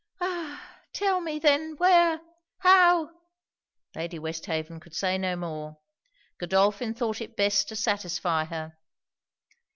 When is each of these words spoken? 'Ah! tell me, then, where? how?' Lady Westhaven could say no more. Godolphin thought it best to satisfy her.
'Ah! 0.19 0.79
tell 0.93 1.21
me, 1.21 1.37
then, 1.37 1.75
where? 1.77 2.21
how?' 2.57 3.11
Lady 3.95 4.17
Westhaven 4.17 4.79
could 4.79 4.95
say 4.95 5.15
no 5.15 5.35
more. 5.35 5.77
Godolphin 6.39 6.95
thought 6.95 7.21
it 7.21 7.37
best 7.37 7.69
to 7.69 7.75
satisfy 7.75 8.45
her. 8.45 8.79